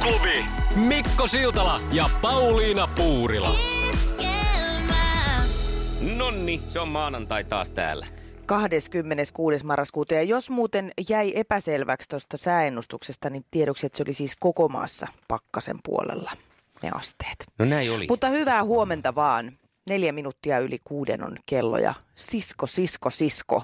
aamuklubi. 0.00 0.44
Mikko 0.86 1.26
Siltala 1.26 1.80
ja 1.92 2.10
Pauliina 2.22 2.88
Puurila. 2.96 3.54
Nonni, 6.16 6.62
se 6.66 6.80
on 6.80 6.88
maanantai 6.88 7.44
taas 7.44 7.72
täällä. 7.72 8.06
26. 8.46 9.66
marraskuuta. 9.66 10.14
Ja 10.14 10.22
jos 10.22 10.50
muuten 10.50 10.92
jäi 11.08 11.32
epäselväksi 11.34 12.08
tuosta 12.08 12.36
sääennustuksesta, 12.36 13.30
niin 13.30 13.44
tiedoksi, 13.50 13.86
että 13.86 13.96
se 13.96 14.02
oli 14.02 14.14
siis 14.14 14.36
koko 14.40 14.68
maassa 14.68 15.06
pakkasen 15.28 15.76
puolella 15.84 16.32
ne 16.82 16.90
asteet. 16.94 17.46
No 17.58 17.64
näin 17.64 17.92
oli. 17.92 18.06
Mutta 18.08 18.28
hyvää 18.28 18.64
huomenta 18.64 19.14
vaan. 19.14 19.52
Neljä 19.90 20.12
minuuttia 20.12 20.58
yli 20.58 20.78
kuuden 20.84 21.24
on 21.24 21.36
kello 21.46 21.78
ja 21.78 21.94
sisko, 22.14 22.66
sisko, 22.66 23.10
sisko. 23.10 23.62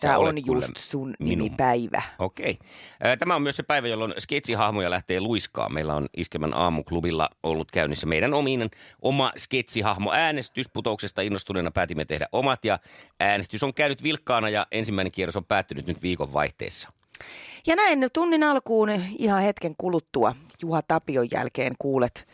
Tämä 0.00 0.18
on 0.18 0.46
just 0.46 0.76
sun 0.76 1.14
minun. 1.18 1.38
nimipäivä. 1.38 2.02
Okei. 2.18 2.58
Ää, 3.02 3.16
Tämä 3.16 3.34
on 3.34 3.42
myös 3.42 3.56
se 3.56 3.62
päivä, 3.62 3.88
jolloin 3.88 4.14
sketsihahmoja 4.18 4.90
lähtee 4.90 5.20
luiskaan. 5.20 5.74
Meillä 5.74 5.94
on 5.94 6.06
Iskelmän 6.16 6.54
aamuklubilla 6.54 7.30
ollut 7.42 7.72
käynnissä 7.72 8.06
meidän 8.06 8.34
omin, 8.34 8.70
oma 9.02 9.32
sketsihahmo 9.36 10.12
äänestys. 10.12 10.68
Putouksesta 10.72 11.22
innostuneena 11.22 11.70
päätimme 11.70 12.04
tehdä 12.04 12.26
omat 12.32 12.64
ja 12.64 12.78
äänestys 13.20 13.62
on 13.62 13.74
käynyt 13.74 14.02
vilkkaana 14.02 14.48
ja 14.48 14.66
ensimmäinen 14.72 15.12
kierros 15.12 15.36
on 15.36 15.44
päättynyt 15.44 15.86
nyt 15.86 16.02
viikon 16.02 16.32
vaihteessa. 16.32 16.92
Ja 17.66 17.76
näin 17.76 18.08
tunnin 18.12 18.42
alkuun 18.42 18.90
ihan 19.18 19.42
hetken 19.42 19.74
kuluttua 19.78 20.34
Juha 20.62 20.82
Tapion 20.82 21.28
jälkeen 21.30 21.74
kuulet. 21.78 22.28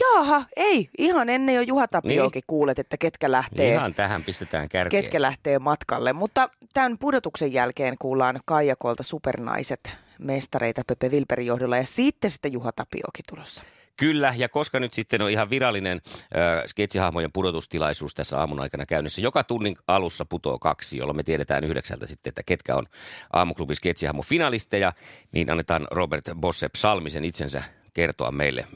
Jaaha, 0.00 0.44
ei, 0.56 0.88
ihan 0.98 1.28
ennen 1.28 1.54
jo 1.54 1.60
Juha 1.60 1.88
Tapiokin 1.88 2.38
Niin. 2.38 2.44
kuulet, 2.46 2.78
että 2.78 2.96
ketkä 2.96 3.30
lähtee. 3.30 3.72
Ihan 3.72 3.94
tähän 3.94 4.24
pistetään 4.24 4.68
kärkeen. 4.68 5.02
ketkä 5.02 5.22
lähtee 5.22 5.58
matkalle. 5.58 6.12
Mutta 6.12 6.48
tämän 6.74 6.98
pudotuksen 6.98 7.52
jälkeen 7.52 7.94
kuullaan 7.98 8.40
Kaijakolta 8.44 9.02
supernaiset 9.02 9.80
mestareita 10.18 10.82
Pepe 10.86 11.08
Wilberin 11.08 11.46
johdolla 11.46 11.76
ja 11.76 11.86
sitten 11.86 12.30
sitten 12.30 12.52
Juha 12.52 12.72
Tapiokin 12.72 13.24
tulossa. 13.28 13.64
Kyllä, 13.96 14.34
ja 14.36 14.48
koska 14.48 14.80
nyt 14.80 14.94
sitten 14.94 15.22
on 15.22 15.30
ihan 15.30 15.50
virallinen 15.50 16.00
äh, 16.36 16.62
sketsihahmojen 16.66 17.32
pudotustilaisuus 17.32 18.14
tässä 18.14 18.38
aamun 18.38 18.60
aikana 18.60 18.86
käynnissä, 18.86 19.20
joka 19.20 19.44
tunnin 19.44 19.76
alussa 19.88 20.24
putoo 20.24 20.58
kaksi, 20.58 20.98
jolloin 20.98 21.16
me 21.16 21.22
tiedetään 21.22 21.64
yhdeksältä 21.64 22.06
sitten, 22.06 22.30
että 22.30 22.42
ketkä 22.42 22.76
on 22.76 22.86
aamuklubin 23.32 23.76
sketsihahmo 23.76 24.22
finalisteja, 24.22 24.92
niin 25.32 25.50
annetaan 25.50 25.86
Robert 25.90 26.24
Bossep 26.40 26.74
Salmisen 26.76 27.24
itsensä 27.24 27.62
kertoa 27.94 28.30
meille, 28.32 28.66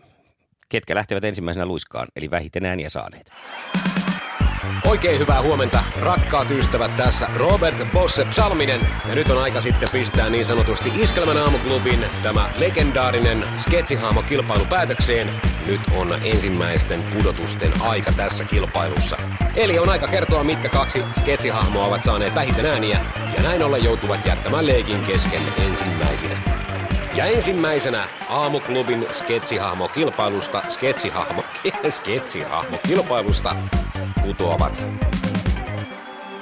ketkä 0.69 0.95
lähtevät 0.95 1.25
ensimmäisenä 1.25 1.67
luiskaan, 1.67 2.09
eli 2.17 2.31
vähiten 2.31 2.64
ääniä 2.64 2.89
saaneet. 2.89 3.31
Oikein 4.86 5.19
hyvää 5.19 5.42
huomenta, 5.42 5.84
rakkaat 6.00 6.50
ystävät. 6.50 6.97
Tässä 6.97 7.28
Robert 7.36 7.92
Bosse 7.92 8.27
Salminen. 8.31 8.81
Ja 9.08 9.14
nyt 9.14 9.31
on 9.31 9.42
aika 9.42 9.61
sitten 9.61 9.89
pistää 9.92 10.31
niin 10.31 10.47
sanotusti 10.47 10.92
Iskelmän 10.95 11.36
aamuklubin 11.36 12.05
tämä 12.23 12.50
legendaarinen 12.58 13.45
sketsihahmo 13.56 14.23
kilpailu 14.23 14.64
päätökseen. 14.64 15.31
Nyt 15.67 15.81
on 15.97 16.14
ensimmäisten 16.23 17.03
pudotusten 17.03 17.73
aika 17.80 18.12
tässä 18.12 18.45
kilpailussa. 18.45 19.17
Eli 19.57 19.79
on 19.79 19.89
aika 19.89 20.08
kertoa, 20.08 20.45
mitkä 20.45 20.69
kaksi 20.69 21.02
sketsihahmoa 21.19 21.86
ovat 21.86 22.05
saaneet 22.05 22.35
vähiten 22.35 22.67
ääniä. 22.67 23.01
Ja 23.36 23.42
näin 23.42 23.63
ollen 23.63 23.85
joutuvat 23.85 24.27
jättämään 24.27 24.67
leikin 24.67 25.02
kesken 25.02 25.42
ensimmäisenä. 25.58 26.65
Ja 27.16 27.24
ensimmäisenä 27.24 28.08
aamuklubin 28.28 29.06
sketsihahmo 29.10 29.88
kilpailusta, 29.88 30.62
sketsihahmo, 30.68 31.44
sketsihahmo 31.90 32.78
kilpailusta 32.86 33.56
putoavat 34.22 34.88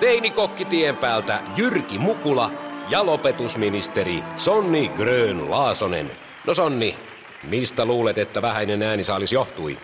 teinikokki 0.01 0.65
tien 0.65 0.97
päältä 0.97 1.39
Jyrki 1.57 1.99
Mukula 1.99 2.51
ja 2.89 3.07
lopetusministeri 3.07 4.23
Sonni 4.37 4.89
Grön 4.89 5.51
Laasonen. 5.51 6.11
No 6.47 6.55
Sonni, 6.55 6.97
mistä 7.43 7.85
luulet, 7.85 8.19
että 8.19 8.43
vähäinen 8.43 8.83
äänisaalis 8.83 9.33
johtui? 9.33 9.79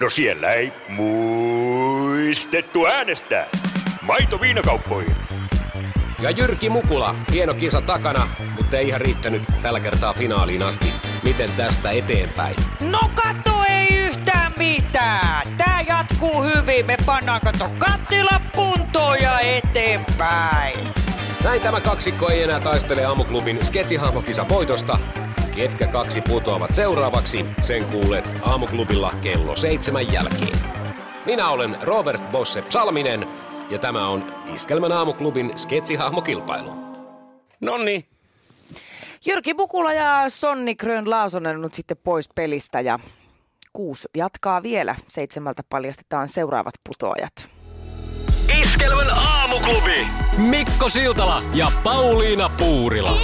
No 0.00 0.08
siellä 0.08 0.52
ei 0.52 0.72
muistettu 0.88 2.86
äänestää. 2.86 3.46
Maito 4.02 4.40
viinakauppoihin. 4.40 5.16
Ja 6.18 6.30
Jyrki 6.30 6.70
Mukula, 6.70 7.14
hieno 7.32 7.54
kisa 7.54 7.80
takana, 7.80 8.28
mutta 8.72 8.80
ei 8.80 8.88
ihan 8.88 9.00
riittänyt 9.00 9.42
tällä 9.62 9.80
kertaa 9.80 10.12
finaaliin 10.12 10.62
asti. 10.62 10.92
Miten 11.22 11.52
tästä 11.52 11.90
eteenpäin? 11.90 12.56
No 12.90 12.98
kato, 13.14 13.58
ei 13.68 13.86
yhtään 13.88 14.52
mitään. 14.58 15.46
Tää 15.56 15.80
jatkuu 15.88 16.42
hyvin. 16.42 16.86
Me 16.86 16.96
pannaan 17.06 17.40
kato 17.40 17.70
kattila 17.78 18.40
kuntoon 18.54 19.22
ja 19.22 19.40
eteenpäin. 19.40 20.88
Näin 21.44 21.60
tämä 21.60 21.80
kaksikko 21.80 22.28
ei 22.28 22.42
enää 22.42 22.60
taistele 22.60 23.04
aamuklubin 23.04 23.64
sketsihahmokisa 23.64 24.48
voitosta. 24.48 24.98
Ketkä 25.56 25.86
kaksi 25.86 26.20
putoavat 26.20 26.74
seuraavaksi, 26.74 27.46
sen 27.60 27.84
kuulet 27.84 28.36
aamuklubilla 28.42 29.12
kello 29.20 29.56
seitsemän 29.56 30.12
jälkeen. 30.12 30.58
Minä 31.26 31.48
olen 31.48 31.76
Robert 31.82 32.30
Bosse 32.30 32.64
Salminen 32.68 33.26
ja 33.70 33.78
tämä 33.78 34.08
on 34.08 34.34
Iskelmän 34.54 34.92
aamuklubin 34.92 35.52
sketsihahmokilpailu. 35.56 36.72
Nonni, 37.60 38.11
Jyrki 39.26 39.54
Pukula 39.54 39.92
ja 39.92 40.24
Sonni 40.28 40.74
Grön 40.74 41.10
Laasonen 41.10 41.56
on 41.56 41.62
nyt 41.62 41.74
sitten 41.74 41.96
pois 41.96 42.28
pelistä 42.34 42.80
ja 42.80 42.98
kuusi 43.72 44.08
jatkaa 44.16 44.62
vielä. 44.62 44.96
Seitsemältä 45.08 45.62
paljastetaan 45.68 46.28
seuraavat 46.28 46.74
putoajat. 46.88 47.32
Iskelmän 48.60 49.06
aamuklubi. 49.16 50.06
Mikko 50.48 50.88
Siltala 50.88 51.42
ja 51.54 51.72
Pauliina 51.84 52.50
Puurila. 52.58 53.16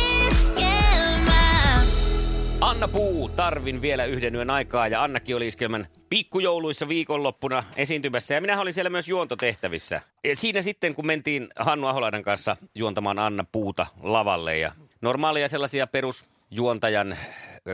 Anna 2.61 2.89
Puu, 2.89 3.29
tarvin 3.29 3.83
vielä 3.83 4.05
yhden 4.05 4.35
yön 4.35 4.51
aikaa 4.51 4.89
ja 4.89 5.03
Annakin 5.03 5.37
oli 5.37 5.47
iskelmän 5.47 5.87
pikkujouluissa 6.09 6.89
viikonloppuna 6.89 7.65
esiintymässä 7.77 8.35
ja 8.35 8.41
minä 8.41 8.61
olin 8.61 8.73
siellä 8.73 8.91
myös 8.91 9.09
juontotehtävissä. 9.09 10.01
Ja 10.25 10.37
siinä 10.37 10.63
sitten, 10.63 10.95
kun 10.95 11.07
mentiin 11.07 11.49
Hannu 11.57 11.87
Aholaidan 11.87 12.23
kanssa 12.23 12.57
juontamaan 12.75 13.19
Anna 13.19 13.45
Puuta 13.53 13.87
lavalle 14.03 14.59
ja 14.59 14.73
normaalia 15.01 15.49
sellaisia 15.49 15.87
perusjuontajan 15.87 17.17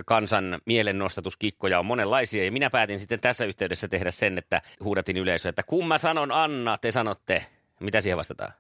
kansan 0.07 0.59
mielennostatuskikkoja 0.67 1.79
on 1.79 1.87
monenlaisia 1.87 2.45
ja 2.45 2.53
minä 2.53 2.71
päätin 2.71 3.01
sitten 3.01 3.21
tässä 3.21 3.45
yhteydessä 3.45 3.89
tehdä 3.89 4.11
sen, 4.11 4.39
että 4.39 4.63
huudatin 4.81 5.17
yleisöä, 5.17 5.49
että 5.49 5.63
kun 5.63 5.89
mä 5.89 5.99
sanon 5.99 6.33
Anna, 6.33 6.79
te 6.79 6.93
sanotte, 6.93 7.47
mitä 7.81 8.01
siihen 8.01 8.19
vastataan? 8.19 8.53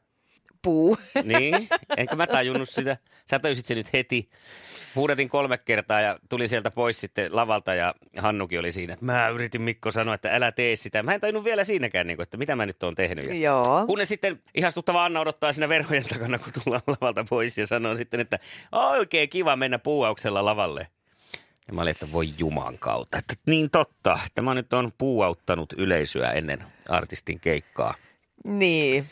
Puu. 0.64 0.98
Niin, 1.25 1.69
enkö 1.97 2.16
mä 2.16 2.26
tajunnut 2.26 2.69
sitä. 2.69 2.97
Sä 3.30 3.38
tajusit 3.38 3.66
se 3.66 3.75
nyt 3.75 3.92
heti. 3.92 4.28
Huudatin 4.94 5.28
kolme 5.28 5.58
kertaa 5.58 6.00
ja 6.00 6.19
tuli 6.28 6.48
sieltä 6.48 6.70
pois 6.70 7.00
sitten 7.00 7.36
lavalta 7.36 7.75
ja 7.75 7.94
Hannukin 8.16 8.58
oli 8.58 8.72
siinä. 8.72 8.92
Että 8.92 9.04
mä 9.04 9.28
yritin 9.28 9.62
Mikko 9.62 9.91
sanoa, 9.91 10.14
että 10.14 10.34
älä 10.36 10.53
tee 10.53 10.76
sitä. 10.76 11.03
Mä 11.03 11.14
en 11.14 11.20
tajunnut 11.20 11.44
vielä 11.44 11.64
siinäkään, 11.64 12.06
niin 12.06 12.16
kuin, 12.16 12.22
että 12.22 12.36
mitä 12.36 12.56
mä 12.56 12.66
nyt 12.66 12.82
oon 12.82 12.94
tehnyt. 12.94 13.24
Ja 13.24 13.34
Joo. 13.34 13.84
Kunnes 13.86 14.08
sitten 14.08 14.42
ihastuttava 14.54 15.04
Anna 15.04 15.20
odottaa 15.20 15.53
siinä 15.53 15.69
verhojen 15.69 16.04
takana, 16.04 16.38
kun 16.38 16.53
tullaan 16.64 16.82
lavalta 16.86 17.24
pois 17.30 17.58
ja 17.58 17.66
sanoo 17.66 17.94
sitten, 17.94 18.20
että 18.20 18.38
oikein 18.72 19.28
kiva 19.28 19.56
mennä 19.56 19.78
puuauksella 19.78 20.44
lavalle. 20.44 20.86
Ja 21.68 21.74
mä 21.74 21.83
olin, 21.83 21.91
että 21.91 22.12
voi 22.12 22.28
juman 22.39 22.78
kautta. 22.78 23.18
Että 23.18 23.34
niin 23.47 23.71
totta, 23.71 24.18
että 24.27 24.42
mä 24.42 24.54
nyt 24.54 24.72
on 24.72 24.92
puuauttanut 24.98 25.72
yleisöä 25.72 26.33
ennen 26.33 26.65
artistin 26.89 27.41
keikkaa. 27.41 27.94
Niin. 28.44 29.06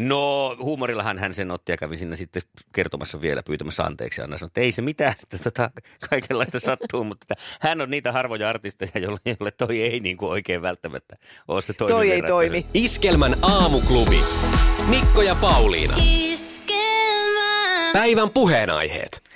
No 0.00 0.56
huumorillahan 0.62 1.18
hän 1.18 1.34
sen 1.34 1.50
otti 1.50 1.72
ja 1.72 1.76
kävi 1.76 1.96
sinne 1.96 2.16
sitten 2.16 2.42
kertomassa 2.72 3.20
vielä 3.20 3.42
pyytämässä 3.42 3.82
anteeksi. 3.82 4.22
Anna 4.22 4.38
sanoi, 4.38 4.48
että 4.48 4.60
ei 4.60 4.72
se 4.72 4.82
mitään, 4.82 5.14
että 5.22 5.38
tota, 5.38 5.70
kaikenlaista 6.10 6.60
sattuu, 6.60 7.04
mutta 7.04 7.24
että 7.24 7.44
hän 7.60 7.80
on 7.80 7.90
niitä 7.90 8.12
harvoja 8.12 8.48
artisteja, 8.48 8.90
jolle, 8.94 9.18
jolle 9.26 9.50
toi 9.50 9.82
ei 9.82 10.00
niin 10.00 10.16
kuin 10.16 10.30
oikein 10.30 10.62
välttämättä 10.62 11.16
ole 11.48 11.62
se 11.62 11.72
toimiva 11.72 11.98
Toi 11.98 12.10
ei 12.10 12.22
toimi. 12.22 12.66
Iskelmän 12.74 13.36
aamuklubi. 13.42 14.20
Mikko 14.86 15.22
ja 15.22 15.34
Pauliina. 15.34 15.96
Päivän 17.92 18.30
puheenaiheet. 18.30 19.29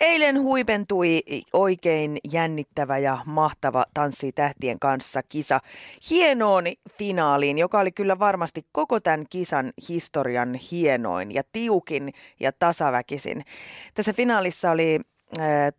Eilen 0.00 0.40
huipentui 0.42 1.22
oikein 1.52 2.18
jännittävä 2.32 2.98
ja 2.98 3.18
mahtava 3.26 3.84
Tanssii 3.94 4.32
tähtien 4.32 4.78
kanssa 4.78 5.22
kisa 5.22 5.60
hienoon 6.10 6.64
finaaliin, 6.98 7.58
joka 7.58 7.80
oli 7.80 7.92
kyllä 7.92 8.18
varmasti 8.18 8.62
koko 8.72 9.00
tämän 9.00 9.24
kisan 9.30 9.72
historian 9.88 10.54
hienoin 10.54 11.34
ja 11.34 11.42
tiukin 11.52 12.12
ja 12.40 12.52
tasaväkisin. 12.52 13.44
Tässä 13.94 14.12
finaalissa 14.12 14.70
oli 14.70 15.00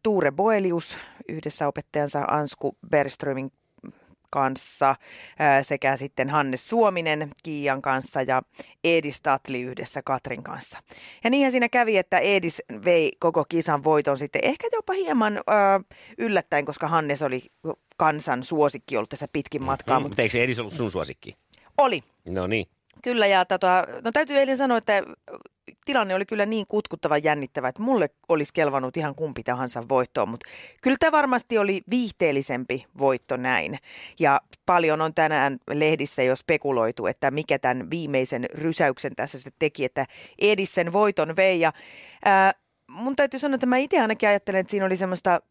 Tuure 0.03 0.31
Boelius 0.31 0.97
yhdessä 1.29 1.67
opettajansa 1.67 2.19
Ansku 2.19 2.77
Bergströmin 2.89 3.51
kanssa 4.31 4.95
sekä 5.61 5.97
sitten 5.97 6.29
Hannes 6.29 6.69
Suominen 6.69 7.29
Kiian 7.43 7.81
kanssa 7.81 8.21
ja 8.21 8.41
Edis 8.83 9.21
Tatli 9.21 9.61
yhdessä 9.61 10.01
Katrin 10.01 10.43
kanssa. 10.43 10.77
Ja 11.23 11.29
niinhän 11.29 11.51
siinä 11.51 11.69
kävi, 11.69 11.97
että 11.97 12.17
Edis 12.19 12.61
vei 12.85 13.11
koko 13.19 13.45
kisan 13.49 13.83
voiton 13.83 14.17
sitten 14.17 14.41
ehkä 14.45 14.67
jopa 14.73 14.93
hieman 14.93 15.41
ää, 15.47 15.79
yllättäen, 16.17 16.65
koska 16.65 16.87
Hannes 16.87 17.21
oli 17.21 17.41
kansan 17.97 18.43
suosikki 18.43 18.97
ollut 18.97 19.09
tässä 19.09 19.27
pitkin 19.33 19.63
matkaa. 19.63 19.99
Mm, 19.99 20.03
Mutta 20.03 20.09
mutta 20.09 20.21
eikö 20.21 20.31
se 20.31 20.43
Edis 20.43 20.59
ollut 20.59 20.73
sun 20.73 20.91
suosikki? 20.91 21.35
oli, 21.77 22.03
No 22.35 22.47
niin. 22.47 22.65
Kyllä, 23.01 23.27
ja 23.27 23.45
tota, 23.45 23.87
no 24.03 24.11
täytyy 24.11 24.37
eilen 24.37 24.57
sanoa, 24.57 24.77
että 24.77 25.03
tilanne 25.85 26.15
oli 26.15 26.25
kyllä 26.25 26.45
niin 26.45 26.65
kutkuttava 26.67 27.17
jännittävä, 27.17 27.67
että 27.67 27.81
mulle 27.81 28.09
olisi 28.29 28.53
kelvannut 28.53 28.97
ihan 28.97 29.15
kumpi 29.15 29.43
tahansa 29.43 29.89
voittoon, 29.89 30.29
mutta 30.29 30.49
kyllä 30.81 30.97
tämä 30.99 31.11
varmasti 31.11 31.57
oli 31.57 31.81
viihteellisempi 31.89 32.85
voitto 32.97 33.37
näin. 33.37 33.77
Ja 34.19 34.41
paljon 34.65 35.01
on 35.01 35.13
tänään 35.13 35.57
lehdissä 35.69 36.23
jo 36.23 36.35
spekuloitu, 36.35 37.07
että 37.07 37.31
mikä 37.31 37.59
tämän 37.59 37.89
viimeisen 37.89 38.45
rysäyksen 38.53 39.15
tässä 39.15 39.37
sitten 39.37 39.59
teki, 39.59 39.85
että 39.85 40.05
Edis 40.39 40.73
sen 40.73 40.93
voiton 40.93 41.35
vei. 41.35 41.59
Ja, 41.59 41.73
ää, 42.25 42.51
mun 42.87 43.15
täytyy 43.15 43.39
sanoa, 43.39 43.55
että 43.55 43.65
mä 43.65 43.77
itse 43.77 43.99
ainakin 43.99 44.29
ajattelen, 44.29 44.61
että 44.61 44.71
siinä 44.71 44.85
oli 44.85 44.97
semmoista 44.97 45.41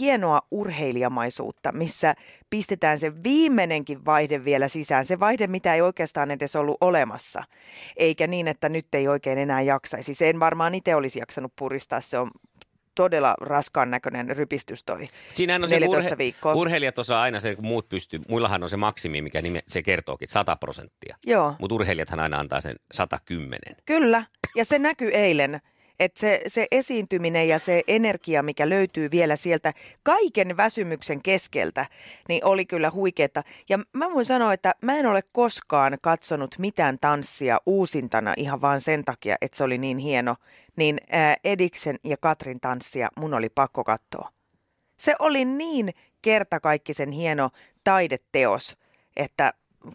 hienoa 0.00 0.40
urheilijamaisuutta, 0.50 1.72
missä 1.72 2.14
pistetään 2.50 2.98
se 2.98 3.22
viimeinenkin 3.22 4.04
vaihde 4.04 4.44
vielä 4.44 4.68
sisään. 4.68 5.04
Se 5.06 5.20
vaihde, 5.20 5.46
mitä 5.46 5.74
ei 5.74 5.80
oikeastaan 5.80 6.30
edes 6.30 6.56
ollut 6.56 6.76
olemassa. 6.80 7.44
Eikä 7.96 8.26
niin, 8.26 8.48
että 8.48 8.68
nyt 8.68 8.86
ei 8.94 9.08
oikein 9.08 9.38
enää 9.38 9.60
jaksaisi. 9.60 10.14
Se 10.14 10.28
en 10.28 10.40
varmaan 10.40 10.74
itse 10.74 10.94
olisi 10.94 11.18
jaksanut 11.18 11.52
puristaa. 11.58 12.00
Se 12.00 12.18
on 12.18 12.30
todella 12.94 13.34
raskaan 13.40 13.90
näköinen 13.90 14.28
rypistys 14.28 14.84
toi 14.84 15.06
Siinähän 15.34 15.62
on 15.62 15.68
se 15.68 15.80
14 15.80 16.18
viikkoa. 16.18 16.54
urheilijat 16.54 16.98
osaa 16.98 17.22
aina 17.22 17.40
se, 17.40 17.54
kun 17.56 17.66
muut 17.66 17.88
pystyy. 17.88 18.20
Muillahan 18.28 18.62
on 18.62 18.68
se 18.68 18.76
maksimi, 18.76 19.22
mikä 19.22 19.42
nime, 19.42 19.62
se 19.68 19.82
kertookin, 19.82 20.28
100 20.28 20.56
prosenttia. 20.56 21.16
Joo, 21.26 21.54
Mutta 21.58 21.74
urheilijathan 21.74 22.20
aina 22.20 22.38
antaa 22.38 22.60
sen 22.60 22.76
110. 22.92 23.60
kyllä. 23.84 24.24
Ja 24.56 24.64
se 24.64 24.78
näkyy 24.78 25.10
eilen. 25.10 25.60
Että 26.02 26.20
se, 26.20 26.40
se 26.46 26.66
esiintyminen 26.70 27.48
ja 27.48 27.58
se 27.58 27.82
energia, 27.88 28.42
mikä 28.42 28.68
löytyy 28.68 29.10
vielä 29.10 29.36
sieltä 29.36 29.72
kaiken 30.02 30.56
väsymyksen 30.56 31.22
keskeltä, 31.22 31.86
niin 32.28 32.44
oli 32.44 32.66
kyllä 32.66 32.90
huikeeta. 32.90 33.42
Ja 33.68 33.78
mä 33.92 34.10
voin 34.10 34.24
sanoa, 34.24 34.52
että 34.52 34.74
mä 34.82 34.96
en 34.96 35.06
ole 35.06 35.20
koskaan 35.32 35.98
katsonut 36.00 36.58
mitään 36.58 36.98
tanssia 36.98 37.58
uusintana 37.66 38.34
ihan 38.36 38.60
vaan 38.60 38.80
sen 38.80 39.04
takia, 39.04 39.36
että 39.40 39.56
se 39.56 39.64
oli 39.64 39.78
niin 39.78 39.98
hieno. 39.98 40.36
Niin 40.76 40.98
ää, 41.10 41.36
Ediksen 41.44 41.96
ja 42.04 42.16
Katrin 42.16 42.60
tanssia 42.60 43.08
mun 43.16 43.34
oli 43.34 43.48
pakko 43.48 43.84
katsoa. 43.84 44.32
Se 44.96 45.14
oli 45.18 45.44
niin 45.44 45.90
kertakaikkisen 46.22 47.10
hieno 47.10 47.50
taideteos, 47.84 48.76
että 49.16 49.52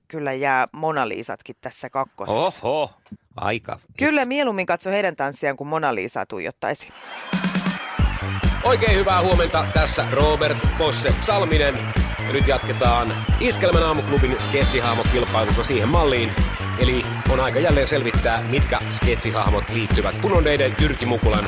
kyllä 0.07 0.33
jää 0.33 0.67
Mona 0.71 1.07
Lisatkin 1.07 1.55
tässä 1.61 1.89
kakkoseksi. 1.89 2.59
Oho, 2.63 2.91
aika. 3.35 3.79
Kyllä 3.97 4.25
mieluummin 4.25 4.65
katso 4.65 4.89
heidän 4.89 5.15
tanssiaan, 5.15 5.57
kuin 5.57 5.67
Mona 5.67 5.95
Lisaa 5.95 6.25
tuijottaisi. 6.25 6.93
Oikein 8.63 8.95
hyvää 8.95 9.21
huomenta. 9.21 9.65
Tässä 9.73 10.05
Robert 10.11 10.57
Bosse 10.77 11.13
Salminen. 11.21 11.75
Ja 12.27 12.33
nyt 12.33 12.47
jatketaan 12.47 13.25
Iskelmän 13.39 13.83
aamuklubin 13.83 14.35
sketsihahmokilpailussa 14.41 15.63
siihen 15.63 15.89
malliin. 15.89 16.31
Eli 16.79 17.03
on 17.29 17.39
aika 17.39 17.59
jälleen 17.59 17.87
selvittää, 17.87 18.43
mitkä 18.49 18.79
sketsihahmot 18.91 19.69
liittyvät 19.69 20.21
punonneiden 20.21 20.75
Jyrki 20.81 21.05
Mukulan, 21.05 21.45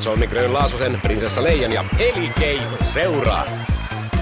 Sonni 0.00 0.26
Grön 0.26 0.52
Laasusen, 0.52 1.00
Prinsessa 1.02 1.42
Leijan 1.42 1.72
ja 1.72 1.84
Eli 1.98 2.28
Keinon 2.40 2.78
seuraan. 2.84 3.48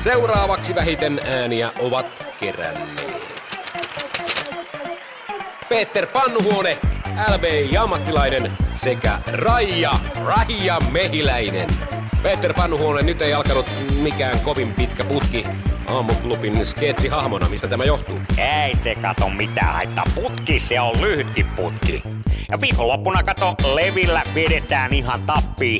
Seuraavaksi 0.01 0.75
vähiten 0.75 1.21
ääniä 1.25 1.73
ovat 1.79 2.25
keränneet. 2.41 3.10
Peter 5.71 6.07
Pannuhuone, 6.07 6.79
LBI 7.35 7.77
ammattilainen 7.77 8.53
sekä 8.75 9.19
Raija, 9.33 9.91
Raija 10.25 10.81
Mehiläinen. 10.81 11.69
Peter 12.23 12.55
Pannuhuone, 12.55 13.03
nyt 13.03 13.23
ei 13.23 13.35
alkanut 13.35 13.67
mikään 14.03 14.41
kovin 14.41 14.75
pitkä 14.75 15.05
putki 15.05 15.45
aamuklubin 15.87 16.67
sketsihahmona. 16.67 17.49
Mistä 17.49 17.69
tämä 17.69 17.85
johtuu? 17.85 18.21
Ei 18.39 18.75
se 18.75 18.95
kato 18.95 19.29
mitään 19.29 19.75
haittaa. 19.75 20.05
Putki 20.15 20.59
se 20.59 20.81
on 20.81 21.01
lyhytkin 21.01 21.47
putki. 21.47 22.03
Ja 22.51 22.61
viikonloppuna 22.61 23.23
kato 23.23 23.55
levillä 23.75 24.23
vedetään 24.35 24.93
ihan 24.93 25.23
tappi 25.23 25.79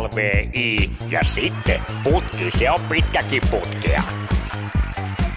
LVI. 0.00 0.90
Ja 1.10 1.24
sitten 1.24 1.80
putki 2.04 2.50
se 2.50 2.70
on 2.70 2.80
pitkäkin 2.80 3.42
putkea. 3.50 4.02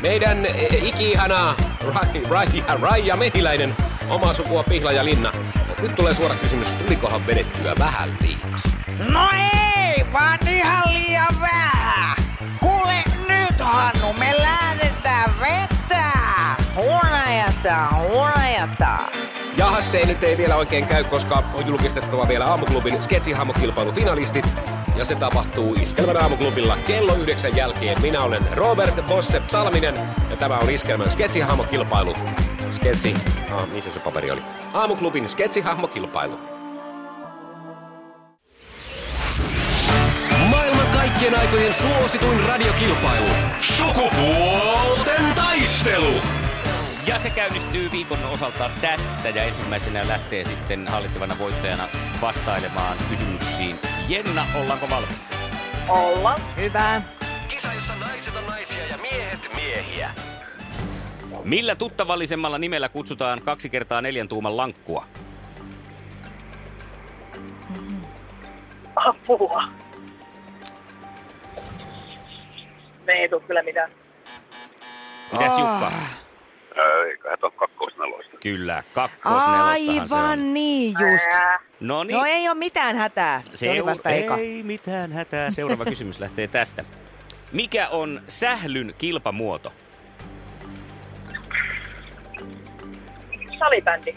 Meidän 0.01 0.45
e, 0.45 0.67
iki-ihana 0.81 1.55
Rai, 1.93 2.23
Raija, 2.29 2.63
Raija 2.81 3.15
Mehiläinen, 3.15 3.75
oma 4.09 4.33
sukua 4.33 4.63
Pihla 4.63 4.91
ja 4.91 5.05
Linna. 5.05 5.31
Nyt 5.81 5.95
tulee 5.95 6.13
suora 6.13 6.35
kysymys, 6.35 6.73
tulikohan 6.73 7.27
vedettyä 7.27 7.75
vähän 7.79 8.17
liikaa? 8.21 8.59
No 9.13 9.29
ei, 9.77 10.05
vaan 10.13 10.47
ihan 10.47 10.93
liian 10.93 11.41
vähän. 11.41 12.15
Kuule 12.59 13.03
nyt 13.27 13.61
Hannu, 13.61 14.13
me 14.13 14.33
lähdetään 14.37 15.33
vetää. 15.39 16.55
Huonajataan, 16.75 17.95
huonajataan. 17.95 18.38
Jahas, 19.79 19.91
se 19.91 20.05
nyt 20.05 20.23
ei 20.23 20.37
vielä 20.37 20.55
oikein 20.55 20.85
käy, 20.85 21.03
koska 21.03 21.43
on 21.53 21.67
julkistettava 21.67 22.27
vielä 22.27 22.45
aamuklubin 22.45 23.01
sketsihahmokilpailun 23.01 23.93
finalistit. 23.93 24.45
Ja 24.95 25.05
se 25.05 25.15
tapahtuu 25.15 25.75
Iskelmän 25.81 26.17
aamuklubilla 26.17 26.77
kello 26.87 27.15
yhdeksän 27.15 27.55
jälkeen. 27.55 28.01
Minä 28.01 28.21
olen 28.21 28.41
Robert 28.51 29.05
Bosse 29.07 29.41
Salminen 29.47 29.93
ja 30.29 30.37
tämä 30.37 30.57
on 30.57 30.69
Iskelmän 30.69 31.09
sketsihahmokilpailu. 31.09 32.15
Sketsi... 32.69 33.15
Ah, 33.51 33.67
missä 33.67 33.91
se 33.91 33.99
paperi 33.99 34.31
oli? 34.31 34.41
Aamuklubin 34.73 35.29
sketsihahmokilpailu. 35.29 36.39
Maailman 40.49 40.87
kaikkien 40.93 41.39
aikojen 41.39 41.73
suosituin 41.73 42.43
radiokilpailu. 42.47 43.29
Sukupuolten 43.59 45.33
taistelu. 45.35 46.38
Ja 47.09 47.19
se 47.19 47.29
käynnistyy 47.29 47.91
viikon 47.91 48.25
osalta 48.25 48.69
tästä 48.81 49.29
ja 49.29 49.43
ensimmäisenä 49.43 50.07
lähtee 50.07 50.43
sitten 50.43 50.87
hallitsevana 50.87 51.35
voittajana 51.39 51.87
vastailemaan 52.21 52.97
kysymyksiin. 53.09 53.75
Jenna, 54.07 54.45
ollaanko 54.55 54.89
valmista? 54.89 55.35
Olla. 55.87 56.35
Hyvä. 56.57 57.01
Kisa, 57.47 57.73
jossa 57.73 57.95
naiset 57.95 58.35
on 58.35 58.45
naisia 58.45 58.85
ja 58.85 58.97
miehet 58.97 59.49
miehiä. 59.55 60.11
Millä 61.43 61.75
tuttavallisemmalla 61.75 62.57
nimellä 62.57 62.89
kutsutaan 62.89 63.41
kaksi 63.41 63.69
kertaa 63.69 64.01
neljän 64.01 64.27
tuuman 64.27 64.57
lankkua? 64.57 65.05
Apua. 68.95 69.63
Me 73.05 73.13
ei 73.13 73.29
tule 73.29 73.41
kyllä 73.41 73.63
mitään. 73.63 73.91
Mitäs 75.31 75.57
Jukka? 75.57 75.91
Eiköhän 77.09 77.39
tuon 77.39 77.51
kakkosneloista. 77.51 78.37
Kyllä, 78.43 78.83
kakkosnelostahan 78.93 80.07
se 80.07 80.13
on. 80.13 80.19
Aivan 80.19 80.53
niin 80.53 80.93
just. 81.11 81.27
Ää, 81.31 81.59
No 81.79 82.03
niin. 82.03 82.17
No 82.17 82.25
ei 82.25 82.49
ole 82.49 82.57
mitään 82.57 82.95
hätää. 82.95 83.41
Se 83.53 83.71
oli 83.71 83.85
vasta 83.85 84.09
eka. 84.09 84.37
Ei 84.37 84.63
mitään 84.63 85.11
hätää. 85.11 85.51
Seuraava 85.51 85.85
kysymys 85.93 86.19
lähtee 86.19 86.47
tästä. 86.47 86.85
Mikä 87.51 87.87
on 87.87 88.21
sählyn 88.27 88.93
kilpamuoto? 88.97 89.73
salibändi. 93.59 94.15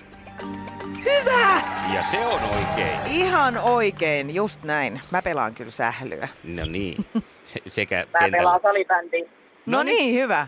Hyvä! 1.05 1.61
Ja 1.95 2.03
se 2.03 2.19
on 2.27 2.41
oikein. 2.43 2.99
Ihan 3.07 3.59
oikein, 3.59 4.35
just 4.35 4.63
näin. 4.63 5.01
Mä 5.11 5.23
pelaan 5.23 5.55
kyllä 5.55 5.71
sählyä. 5.71 6.29
No 6.45 6.63
niin. 6.65 7.05
Se- 7.47 7.61
Sekä 7.69 7.97
Mä 7.97 8.19
kentällä. 8.19 8.37
pelaan 8.37 8.61
salibändiä. 8.63 9.25
No 9.67 9.83
niin, 9.83 10.15
hyvä. 10.15 10.47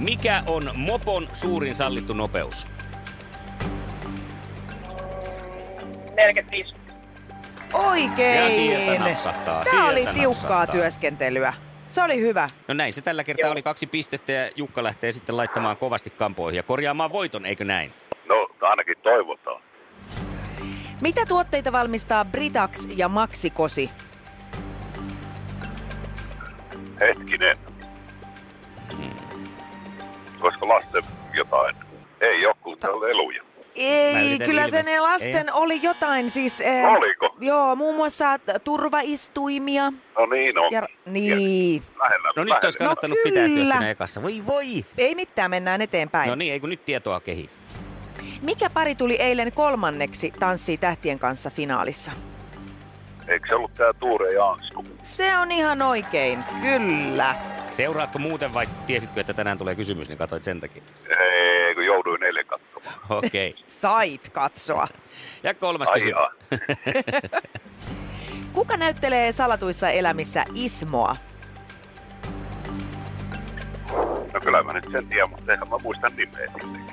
Mikä 0.00 0.42
on 0.46 0.70
mopon 0.74 1.28
suurin 1.32 1.76
sallittu 1.76 2.12
nopeus? 2.12 2.66
45. 6.16 6.74
Oikein. 7.72 8.40
Ja 8.40 8.48
sieltä 8.48 9.04
napsahtaa, 9.04 9.64
Tämä 9.64 9.88
oli 9.88 9.94
sieltä 10.02 10.12
tiukkaa 10.12 10.40
napsahtaa. 10.50 10.66
työskentelyä. 10.66 11.52
Se 11.86 12.02
oli 12.02 12.20
hyvä. 12.20 12.48
No 12.68 12.74
näin 12.74 12.92
se 12.92 13.00
tällä 13.02 13.24
kertaa 13.24 13.46
Joo. 13.46 13.52
oli 13.52 13.62
kaksi 13.62 13.86
pistettä 13.86 14.32
ja 14.32 14.50
Jukka 14.56 14.82
lähtee 14.82 15.12
sitten 15.12 15.36
laittamaan 15.36 15.76
kovasti 15.76 16.10
kampoihin 16.10 16.56
ja 16.56 16.62
korjaamaan 16.62 17.12
voiton, 17.12 17.46
eikö 17.46 17.64
näin? 17.64 17.92
No, 18.28 18.48
ainakin 18.60 18.94
toivotaan. 19.02 19.62
Mitä 21.00 21.26
tuotteita 21.26 21.72
valmistaa 21.72 22.24
Britax 22.24 22.88
ja 22.96 23.08
Maxikosi? 23.08 23.90
Hetkinen. 27.00 27.56
Koska 30.40 30.68
lasten 30.68 31.02
jotain. 31.34 31.76
Ei 32.20 32.42
joku, 32.42 32.76
se 32.80 32.88
on. 32.90 33.00
Mä 33.00 33.06
Ei, 33.74 34.38
kyllä 34.38 34.68
sen 34.68 34.88
ilmeisesti- 34.88 35.00
lasten 35.00 35.46
ei. 35.48 35.52
oli 35.54 35.82
jotain 35.82 36.30
siis... 36.30 36.60
Eh, 36.60 36.84
Oliko? 36.84 37.36
Joo, 37.40 37.76
muun 37.76 37.96
muassa 37.96 38.38
turvaistuimia. 38.64 39.92
No 40.18 40.26
niin 40.26 40.58
on. 40.58 40.72
Ja, 40.72 40.86
niin. 41.06 41.82
Lähellä. 41.98 42.32
No 42.36 42.44
nyt 42.44 42.52
olisi 42.52 42.56
lähellä. 42.64 42.78
kannattanut 42.78 43.18
No 43.18 43.22
pitäytyä 43.30 43.54
kyllä. 43.56 43.74
siinä 43.74 43.90
ekassa. 43.90 44.22
Voi 44.22 44.42
voi! 44.46 44.64
Ei 44.98 45.14
mitään, 45.14 45.50
mennään 45.50 45.82
eteenpäin. 45.82 46.28
No 46.28 46.34
niin, 46.34 46.52
ei 46.52 46.60
kun 46.60 46.68
nyt 46.68 46.84
tietoa 46.84 47.20
kehi. 47.20 47.50
Mikä 48.42 48.70
pari 48.70 48.94
tuli 48.94 49.16
eilen 49.16 49.52
kolmanneksi 49.52 50.32
Tanssii 50.40 50.76
tähtien 50.78 51.18
kanssa 51.18 51.50
finaalissa? 51.50 52.12
Eikö 53.30 53.48
se 53.48 53.54
ollut 53.54 53.74
tää 53.74 53.92
Tuure 53.92 54.32
ja 54.32 54.44
Ansku? 54.50 54.84
Se 55.02 55.36
on 55.36 55.52
ihan 55.52 55.82
oikein, 55.82 56.44
kyllä. 56.62 57.34
Seuraatko 57.70 58.18
muuten 58.18 58.54
vai 58.54 58.66
tiesitkö, 58.86 59.20
että 59.20 59.34
tänään 59.34 59.58
tulee 59.58 59.74
kysymys, 59.74 60.08
niin 60.08 60.18
katsoit 60.18 60.42
sen 60.42 60.60
takia? 60.60 60.82
Ei, 61.20 61.74
kun 61.74 61.84
jouduin 61.84 62.22
eilen 62.22 62.46
katsomaan. 62.46 62.94
Okei. 63.08 63.50
Okay. 63.50 63.62
Sait 63.82 64.28
katsoa. 64.28 64.88
Ja 65.42 65.54
kolmas 65.54 65.88
Ai 65.88 66.00
kysymys. 66.00 66.16
Kuka 68.52 68.76
näyttelee 68.76 69.32
salatuissa 69.32 69.90
elämissä 69.90 70.44
Ismoa? 70.54 71.16
No 74.32 74.40
kyllä 74.40 74.62
mä 74.62 74.72
nyt 74.72 74.84
sen 74.92 75.06
tiedän, 75.08 75.30
mutta 75.30 75.52
eihän 75.52 75.68
mä 75.68 75.78
muistan 75.82 76.12
nimeä. 76.16 76.46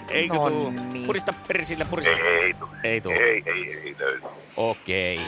Eikö 0.09 0.33
No 0.33 0.49
tuu? 0.49 0.69
niin. 0.69 1.05
Purista 1.05 1.33
persillä, 1.47 1.85
purista. 1.85 2.13
Ei 2.13 2.53
tuu. 2.53 2.69
Ei 2.83 3.01
tuu. 3.01 3.11
Ei, 3.11 3.43
ei, 3.45 3.73
ei 3.83 3.95
löydy. 3.99 4.21
Okei. 4.57 5.19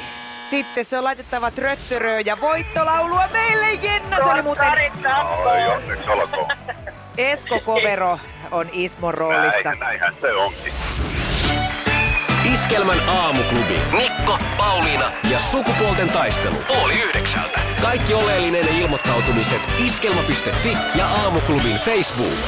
Sitten 0.49 0.85
se 0.85 0.97
on 0.97 1.03
laitettava 1.03 1.51
tröttöröö 1.51 2.19
ja 2.19 2.37
voittolaulua 2.41 3.23
meille, 3.33 3.73
Jenna. 3.73 4.17
Se 4.17 4.23
oli 4.23 4.41
muuten 4.41 4.67
onneksi 5.75 6.09
olkoon. 6.09 6.47
Esko 7.17 7.59
Kovero 7.59 8.19
on 8.51 8.69
Ismon 8.71 9.13
roolissa. 9.13 9.69
Näin, 9.69 9.79
näinhän 9.79 10.13
se 10.21 10.33
onkin. 10.33 10.73
Iskelmän 12.53 13.09
aamuklubi. 13.09 13.79
Mikko, 13.91 14.37
Pauliina 14.57 15.11
ja 15.29 15.39
sukupuolten 15.39 16.09
taistelu. 16.09 16.55
Oli 16.69 17.01
yhdeksältä. 17.01 17.59
Kaikki 17.81 18.13
oleellinen 18.13 18.67
ilmoittautumiset 18.67 19.61
iskelma.fi 19.85 20.77
ja 20.95 21.07
aamuklubin 21.07 21.77
Facebook. 21.77 22.39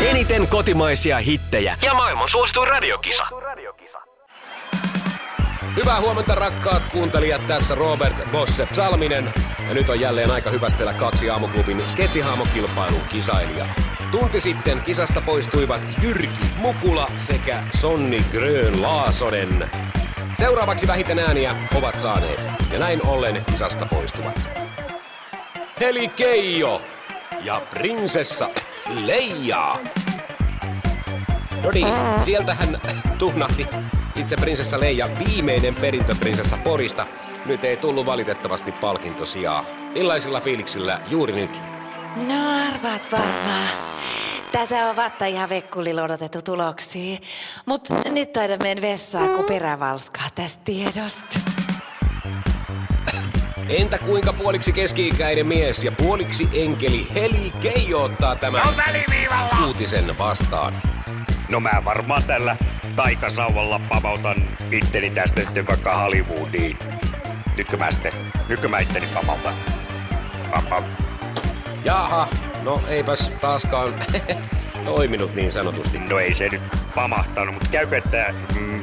Eniten 0.00 0.48
kotimaisia 0.48 1.18
hittejä 1.18 1.78
ja 1.82 1.94
maailman 1.94 2.28
suosituin 2.28 2.68
radiokisa. 2.68 3.26
Hyvää 5.76 6.00
huomenta 6.00 6.34
rakkaat 6.34 6.84
kuuntelijat, 6.92 7.46
tässä 7.46 7.74
Robert 7.74 8.32
Bosse 8.32 8.68
Salminen. 8.72 9.34
Ja 9.68 9.74
nyt 9.74 9.88
on 9.88 10.00
jälleen 10.00 10.30
aika 10.30 10.50
hyvästellä 10.50 10.92
kaksi 10.92 11.30
aamuklubin 11.30 11.88
sketsihahmokilpailun 11.88 13.00
kisailijaa. 13.08 13.66
Tunti 14.10 14.40
sitten 14.40 14.80
kisasta 14.80 15.20
poistuivat 15.20 15.80
Jyrki 16.02 16.46
Mukula 16.56 17.06
sekä 17.16 17.62
Sonni 17.80 18.24
Grön 18.30 18.82
Laasonen. 18.82 19.70
Seuraavaksi 20.34 20.86
vähiten 20.86 21.18
ääniä 21.18 21.56
ovat 21.74 21.98
saaneet, 21.98 22.50
ja 22.72 22.78
näin 22.78 23.06
ollen 23.06 23.44
kisasta 23.50 23.86
poistuvat. 23.86 24.48
Heli 25.80 26.08
Keijo 26.08 26.82
ja 27.42 27.62
prinsessa 27.70 28.50
Leija. 28.94 29.78
No 31.62 31.70
niin, 31.70 31.94
sieltähän 32.20 32.80
tuhnahti 33.18 33.66
itse 34.18 34.36
prinsessa 34.36 34.80
Leija, 34.80 35.08
viimeinen 35.28 35.74
perintöprinsessa 35.74 36.56
Porista. 36.56 37.06
Nyt 37.46 37.64
ei 37.64 37.76
tullut 37.76 38.06
valitettavasti 38.06 38.72
palkintosijaa. 38.72 39.64
Millaisilla 39.94 40.40
fiiliksillä 40.40 41.00
juuri 41.08 41.32
nyt? 41.32 41.50
No 42.28 42.66
arvaat 42.68 43.12
varmaan. 43.12 43.68
Tässä 44.52 44.86
on 44.86 44.96
vatta 44.96 45.26
ihan 45.26 45.48
vekkulilla 45.48 46.02
odotettu 46.02 46.42
tuloksia. 46.42 47.18
Mut 47.66 47.88
nyt 48.10 48.32
taida 48.32 48.56
mennä 48.56 48.82
vessaan, 48.82 49.28
kun 49.28 49.44
perä 49.44 49.80
valskaa 49.80 50.26
tästä 50.34 50.64
tiedosta. 50.64 51.40
Entä 53.68 53.98
kuinka 53.98 54.32
puoliksi 54.32 54.72
keski-ikäinen 54.72 55.46
mies 55.46 55.84
ja 55.84 55.92
puoliksi 55.92 56.48
enkeli 56.52 57.06
Heli 57.14 57.52
Keijo 57.60 58.02
ottaa 58.02 58.36
tämän 58.36 58.62
uutisen 59.66 60.18
vastaan? 60.18 60.95
No 61.50 61.60
mä 61.60 61.82
varmaan 61.84 62.24
tällä 62.24 62.56
taikasauvalla 62.96 63.80
pamautan 63.88 64.36
itteni 64.70 65.10
tästä 65.10 65.42
sitten 65.42 65.66
vaikka 65.66 65.96
Hollywoodiin. 65.96 66.78
Nytkö 67.56 67.76
mä 67.76 67.90
sitten, 67.90 68.12
nytkö 68.48 68.68
mä 68.68 68.78
itteni 68.78 69.06
pamautan? 69.06 69.54
Pam, 70.50 70.66
pam. 70.66 70.84
Jaha, 71.84 72.28
no 72.62 72.82
eipäs 72.88 73.32
taaskaan 73.40 73.94
toiminut 74.84 75.34
niin 75.34 75.52
sanotusti. 75.52 75.98
No 75.98 76.18
ei 76.18 76.34
se 76.34 76.48
nyt 76.48 76.62
pamahtanut, 76.94 77.54
mutta 77.54 77.70
käykö, 77.70 77.96
että 77.96 78.34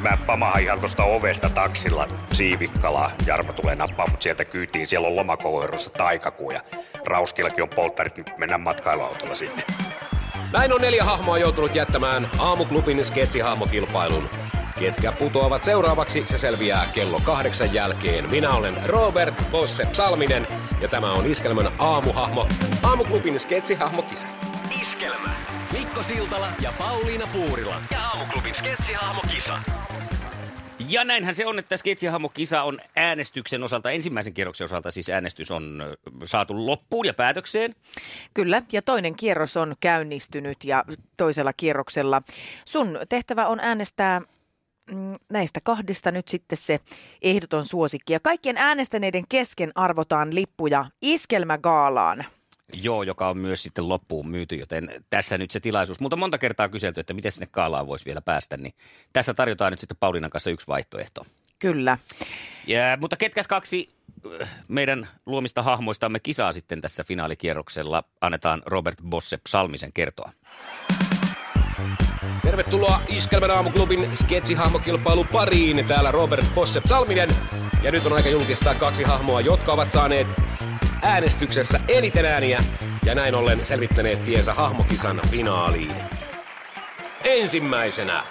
mä 0.02 0.18
pamahan 0.28 0.62
ihan 0.62 0.80
tosta 0.80 1.04
ovesta 1.04 1.50
taksilla 1.50 2.08
siivikkalaa. 2.32 3.12
Jarmo 3.26 3.54
tulee 3.54 3.76
nappaa 3.76 4.08
mut 4.08 4.22
sieltä 4.22 4.46
kyytiin. 4.46 4.88
Siellä 4.88 5.08
on 5.08 5.16
lomakouluerossa 5.16 5.90
taikakuu 5.90 6.52
ja 6.52 6.62
Rauskillakin 7.06 7.64
on 7.64 7.70
polttarit. 7.70 8.18
Nyt 8.18 8.38
mennään 8.38 8.62
matkailuautolla 8.62 9.36
sinne. 9.36 9.64
Näin 10.54 10.74
on 10.74 10.82
neljä 10.82 11.04
hahmoa 11.04 11.38
joutunut 11.38 11.76
jättämään 11.76 12.30
aamuklubin 12.40 13.06
sketsihahmokilpailun. 13.06 14.30
Ketkä 14.80 15.12
putoavat 15.12 15.64
seuraavaksi, 15.64 16.24
se 16.28 16.38
selviää 16.38 16.88
kello 16.88 17.20
kahdeksan 17.20 17.74
jälkeen. 17.74 18.32
Minä 18.32 18.50
olen 18.50 18.76
Robert 18.86 19.52
Bosse 19.52 19.88
Salminen 19.94 20.48
ja 20.82 20.88
tämä 20.88 21.12
on 21.12 21.26
Iskelmän 21.26 21.70
aamuhahmo, 21.80 22.48
aamuklubin 22.84 23.40
sketsihahmokisa. 23.40 24.28
Iskelmä. 24.82 25.30
Mikko 25.72 26.04
Siltala 26.04 26.48
ja 26.62 26.74
Pauliina 26.78 27.28
Puurila. 27.34 27.76
Ja 27.92 28.00
aamuklubin 28.14 28.56
sketsihahmokisa. 28.56 29.60
Ja 30.80 31.04
näinhän 31.04 31.36
se 31.36 31.46
on, 31.46 31.60
että 31.60 31.78
Sketsihahmo-kisa 31.78 32.64
on 32.64 32.80
äänestyksen 32.96 33.64
osalta, 33.64 33.92
ensimmäisen 33.92 34.34
kierroksen 34.34 34.66
osalta 34.66 34.92
siis 34.92 35.10
äänestys 35.10 35.52
on 35.52 35.84
saatu 36.24 36.66
loppuun 36.66 37.06
ja 37.06 37.14
päätökseen. 37.14 37.76
Kyllä, 38.34 38.62
ja 38.72 38.82
toinen 38.82 39.16
kierros 39.16 39.58
on 39.58 39.76
käynnistynyt 39.80 40.64
ja 40.64 40.86
toisella 41.18 41.54
kierroksella 41.54 42.22
sun 42.66 43.00
tehtävä 43.10 43.48
on 43.48 43.60
äänestää 43.60 44.22
mm, 44.92 45.16
näistä 45.30 45.60
kahdesta 45.64 46.12
nyt 46.12 46.28
sitten 46.28 46.58
se 46.58 46.80
ehdoton 47.22 47.66
suosikki. 47.66 48.14
Ja 48.14 48.20
kaikkien 48.20 48.58
äänestäneiden 48.58 49.24
kesken 49.30 49.72
arvotaan 49.76 50.36
lippuja 50.36 50.86
iskelmägaalaan. 51.02 52.26
Joo, 52.74 53.04
joka 53.04 53.30
on 53.30 53.38
myös 53.38 53.64
sitten 53.64 53.90
loppuun 53.90 54.30
myyty, 54.30 54.56
joten 54.56 54.90
tässä 55.10 55.38
nyt 55.38 55.52
se 55.52 55.60
tilaisuus. 55.60 56.00
Mutta 56.00 56.18
monta 56.18 56.38
kertaa 56.38 56.70
kyselty, 56.70 57.00
että 57.00 57.14
miten 57.14 57.32
sinne 57.32 57.48
kaalaan 57.52 57.88
voisi 57.88 58.06
vielä 58.06 58.22
päästä, 58.22 58.58
niin 58.58 58.74
tässä 59.14 59.34
tarjotaan 59.34 59.72
nyt 59.72 59.80
sitten 59.80 59.98
Paulinan 60.00 60.30
kanssa 60.30 60.50
yksi 60.50 60.68
vaihtoehto. 60.68 61.26
Kyllä. 61.60 61.98
Ja, 62.68 62.98
mutta 63.02 63.16
ketkäs 63.18 63.48
kaksi 63.48 63.90
äh, 64.42 64.50
meidän 64.68 65.08
luomista 65.26 65.64
hahmoistamme 65.64 66.20
kisaa 66.20 66.52
sitten 66.52 66.82
tässä 66.82 67.04
finaalikierroksella 67.04 68.04
annetaan 68.22 68.62
Robert 68.66 68.98
Bosse 69.10 69.40
Salmisen 69.50 69.94
kertoa. 69.94 70.32
Tervetuloa 72.42 73.02
Iskelmän 73.08 73.52
aamuklubin 73.52 74.16
sketsihahmokilpailun 74.16 75.28
pariin. 75.28 75.86
Täällä 75.88 76.12
Robert 76.12 76.46
Bosse 76.56 76.82
Salminen. 76.86 77.30
Ja 77.84 77.92
nyt 77.92 78.06
on 78.06 78.14
aika 78.14 78.30
julkistaa 78.30 78.76
kaksi 78.76 79.04
hahmoa, 79.04 79.42
jotka 79.42 79.74
ovat 79.74 79.92
saaneet 79.92 80.28
äänestyksessä 81.04 81.80
eniten 81.88 82.26
ääniä 82.26 82.64
ja 83.06 83.16
näin 83.16 83.36
ollen 83.36 83.66
selvittäneet 83.66 84.26
tiensä 84.26 84.54
hahmokisan 84.54 85.22
finaaliin. 85.32 85.96
Ensimmäisenä 87.24 88.24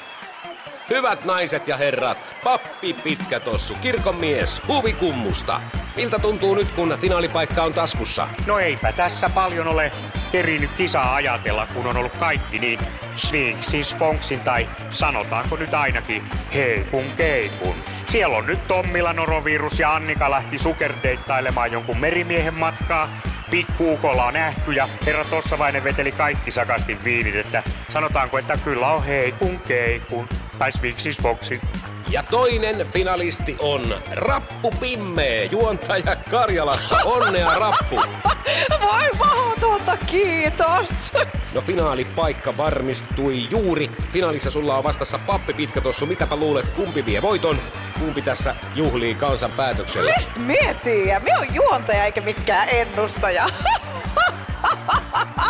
Hyvät 0.91 1.25
naiset 1.25 1.69
ja 1.69 1.77
herrat, 1.77 2.37
pappi 2.45 2.93
pitkä 2.93 3.41
tossu, 3.41 3.75
kirkonmies, 3.75 4.63
huvikummusta. 4.69 5.61
Miltä 5.97 6.19
tuntuu 6.19 6.55
nyt, 6.55 6.71
kun 6.71 6.99
finaalipaikka 7.01 7.63
on 7.63 7.73
taskussa? 7.73 8.29
No 8.47 8.59
eipä 8.59 8.93
tässä 8.93 9.29
paljon 9.29 9.69
ole 9.69 9.93
kerinyt 10.33 10.71
kisaa 10.73 11.15
ajatella, 11.15 11.67
kun 11.75 11.87
on 11.87 11.97
ollut 11.97 12.17
kaikki 12.17 12.59
niin 12.59 12.81
Sphinxin, 13.15 13.85
Sfonksin 13.85 14.41
tai 14.41 14.69
sanotaanko 14.91 15.57
nyt 15.57 15.75
ainakin 15.75 16.25
heikun 16.55 17.11
keikun. 17.17 17.75
Siellä 18.07 18.37
on 18.37 18.47
nyt 18.47 18.69
Tommila 18.69 19.13
norovirus 19.13 19.79
ja 19.81 19.95
Annika 19.95 20.31
lähti 20.31 20.59
sukerdeittailemaan 20.59 21.73
jonkun 21.73 22.01
merimiehen 22.01 22.55
matkaa. 22.55 23.09
Pikkuukolla 23.51 24.25
on 24.25 24.37
ähky 24.37 24.73
ja 24.73 24.89
herra 25.07 25.25
Tossavainen 25.25 25.85
veteli 25.85 26.13
kaikki 26.13 26.51
sakasti 26.51 26.99
viinit, 27.05 27.37
että 27.37 27.63
sanotaanko, 27.89 28.39
että 28.39 28.57
kyllä 28.57 28.89
on 28.89 29.05
heikun 29.05 29.61
keikun. 29.61 30.29
Tai 30.59 30.73
Sphinxin, 30.73 31.15
Sfonksin. 31.15 31.61
Ja 32.09 32.23
toinen 32.23 32.87
finalisti 32.89 33.57
on 33.59 33.95
Rappu 34.13 34.71
Pimmee, 34.71 35.45
juontaja 35.45 36.17
Karjalasta. 36.17 36.97
Onnea 37.05 37.55
Rappu! 37.59 38.03
Voi 38.83 39.11
mahdotonta, 39.19 39.97
kiitos! 39.97 41.13
No 41.53 41.61
finaalipaikka 41.61 42.57
varmistui 42.57 43.51
juuri. 43.51 43.91
Finaalissa 44.13 44.51
sulla 44.51 44.77
on 44.77 44.85
vastassa 44.85 45.19
Pappi 45.19 45.55
Pitkätossu. 45.55 46.07
Mitäpä 46.07 46.37
luulet, 46.37 46.69
kumpi 46.69 47.07
vie 47.07 47.23
voiton? 47.23 47.61
Kumpi 47.99 48.23
tässä 48.23 48.55
juhlii 48.75 49.15
kansan 49.15 49.53
päätöksellä? 49.53 50.13
Mistä 50.17 50.41
miettii? 50.41 51.09
Ja 51.09 51.21
me 51.21 51.39
on 51.39 51.55
juontaja 51.55 52.05
eikä 52.05 52.21
mikään 52.21 52.69
ennustaja. 52.69 53.45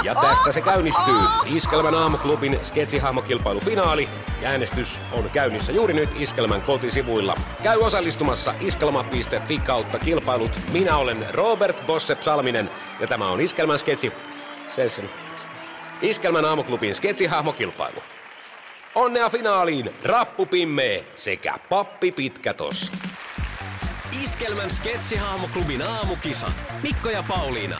Ja 0.02 0.14
tästä 0.14 0.52
se 0.52 0.61
käynnistyy. 0.61 1.21
Iskelmän 1.47 1.95
aamuklubin 1.95 2.59
sketsihahmokilpailufinaali. 2.62 4.09
Ja 4.43 4.49
äänestys 4.49 5.00
on 5.12 5.31
käynnissä 5.31 5.73
juuri 5.73 5.95
nyt 5.95 6.11
Iskelmän 6.21 6.62
kotisivuilla. 6.62 7.37
Käy 7.62 7.79
osallistumassa 7.79 8.55
iskelma.fi 8.61 9.59
kautta 9.59 9.99
kilpailut. 9.99 10.59
Minä 10.73 10.97
olen 10.97 11.26
Robert 11.33 11.87
Bosse 11.87 12.17
Salminen 12.21 12.71
ja 13.00 13.07
tämä 13.07 13.29
on 13.29 13.41
Iskelmän 13.41 13.79
sketsi... 13.79 14.12
Session. 14.69 15.09
Iskelmän 16.02 16.45
aamuklubin 16.45 16.95
sketsihahmokilpailu. 16.95 18.02
Onnea 18.95 19.31
finaaliin 19.31 19.91
Rappu 20.05 20.47
Pimme 20.47 21.05
sekä 21.14 21.59
Pappi 21.69 22.12
Pitkätos. 22.12 22.93
Iskelmän 24.25 24.71
sketsihahmoklubin 24.71 25.83
aamukisa. 25.83 26.52
Mikko 26.83 27.11
ja 27.11 27.25
Pauliina. 27.29 27.76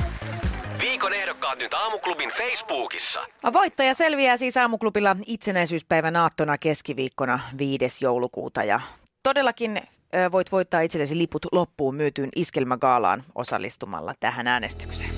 Viikon 0.83 1.15
ehdokkaat 1.15 1.59
nyt 1.59 1.75
aamuklubin 1.75 2.31
Facebookissa. 2.31 3.21
Voittaja 3.53 3.95
selviää 3.95 4.37
siis 4.37 4.57
aamuklubilla 4.57 5.17
itsenäisyyspäivän 5.27 6.17
aattona 6.17 6.59
keskiviikkona 6.59 7.41
5. 7.59 8.05
joulukuuta. 8.05 8.65
Ja 8.65 8.81
todellakin 9.23 9.77
ö, 10.15 10.33
voit 10.33 10.53
voittaa 10.53 10.81
itsellesi 10.81 11.19
liput 11.19 11.47
loppuun 11.53 11.95
myytyyn 11.95 12.29
iskelmägaalaan 12.37 13.23
osallistumalla 13.35 14.15
tähän 14.21 14.47
äänestykseen. 14.47 15.11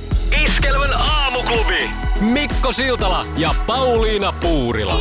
Iskelmän 0.45 0.91
aamuklubi. 1.11 1.91
Mikko 2.33 2.73
Siltala 2.73 3.23
ja 3.37 3.55
Pauliina 3.67 4.33
Puurila. 4.33 5.01